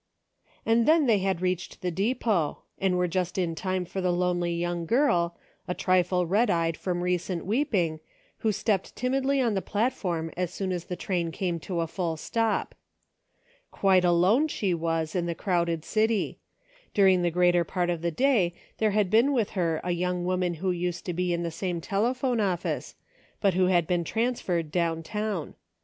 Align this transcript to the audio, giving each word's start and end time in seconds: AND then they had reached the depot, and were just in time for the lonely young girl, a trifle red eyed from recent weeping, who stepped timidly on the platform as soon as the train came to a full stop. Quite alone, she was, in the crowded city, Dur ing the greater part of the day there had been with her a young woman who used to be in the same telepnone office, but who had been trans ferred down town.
AND 0.65 0.87
then 0.87 1.05
they 1.05 1.19
had 1.19 1.43
reached 1.43 1.83
the 1.83 1.91
depot, 1.91 2.63
and 2.79 2.97
were 2.97 3.07
just 3.07 3.37
in 3.37 3.53
time 3.53 3.85
for 3.85 4.01
the 4.01 4.09
lonely 4.11 4.51
young 4.51 4.87
girl, 4.87 5.37
a 5.67 5.75
trifle 5.75 6.25
red 6.25 6.49
eyed 6.49 6.75
from 6.75 7.03
recent 7.03 7.45
weeping, 7.45 7.99
who 8.39 8.51
stepped 8.51 8.95
timidly 8.95 9.39
on 9.39 9.53
the 9.53 9.61
platform 9.61 10.31
as 10.35 10.51
soon 10.51 10.71
as 10.71 10.85
the 10.85 10.95
train 10.95 11.29
came 11.29 11.59
to 11.59 11.81
a 11.81 11.85
full 11.85 12.17
stop. 12.17 12.73
Quite 13.69 14.03
alone, 14.03 14.47
she 14.47 14.73
was, 14.73 15.13
in 15.13 15.27
the 15.27 15.35
crowded 15.35 15.85
city, 15.85 16.39
Dur 16.95 17.05
ing 17.07 17.21
the 17.21 17.29
greater 17.29 17.63
part 17.63 17.91
of 17.91 18.01
the 18.01 18.09
day 18.09 18.55
there 18.79 18.89
had 18.97 19.11
been 19.11 19.33
with 19.33 19.51
her 19.51 19.79
a 19.83 19.91
young 19.91 20.25
woman 20.25 20.55
who 20.55 20.71
used 20.71 21.05
to 21.05 21.13
be 21.13 21.31
in 21.31 21.43
the 21.43 21.51
same 21.51 21.79
telepnone 21.79 22.41
office, 22.41 22.95
but 23.39 23.53
who 23.53 23.67
had 23.67 23.85
been 23.85 24.03
trans 24.03 24.41
ferred 24.41 24.71
down 24.71 25.03
town. 25.03 25.53